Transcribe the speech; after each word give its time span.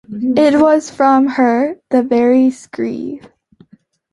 It 0.35 0.59
was 0.59 0.89
from 0.89 1.27
her, 1.27 1.75
the 1.91 2.01
very 2.01 2.49
screed. 2.49 3.29